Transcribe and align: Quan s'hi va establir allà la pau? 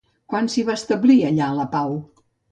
Quan 0.31 0.47
s'hi 0.53 0.61
va 0.69 0.77
establir 0.79 1.17
allà 1.27 1.49
la 1.59 1.67
pau? 1.75 1.93